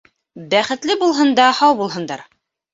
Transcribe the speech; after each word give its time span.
Бәхете 0.53 0.97
булһын 1.05 1.37
да 1.43 1.47
һау 1.61 1.79
булһындар. 1.85 2.29